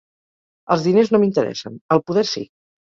[0.77, 2.47] Els diners no m'interessen; el poder sí.